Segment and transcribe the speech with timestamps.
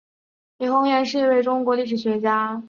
[0.57, 2.59] 李洪岩是一位中国历史学家。